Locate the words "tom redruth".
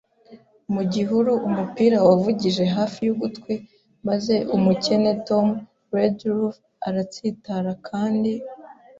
5.27-6.59